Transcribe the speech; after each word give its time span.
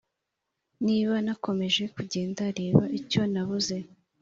niba 0.85 1.13
nakomeje 1.25 1.83
kugenda, 1.95 2.43
reba 2.57 2.83
icyo 2.99 3.21
nabuze 3.31 3.77